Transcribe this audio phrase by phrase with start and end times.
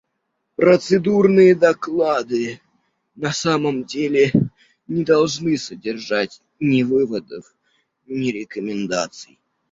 [0.55, 2.59] Процедурные доклады,
[3.13, 4.31] на самом деле,
[4.87, 7.53] не должны содержать ни выводов,
[8.07, 9.37] ни рекомендаций.